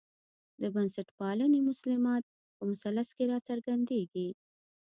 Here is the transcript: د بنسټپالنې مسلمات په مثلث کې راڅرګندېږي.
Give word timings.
د 0.61 0.63
بنسټپالنې 0.75 1.59
مسلمات 1.69 2.23
په 2.57 2.61
مثلث 2.71 3.09
کې 3.15 3.23
راڅرګندېږي. 3.31 4.27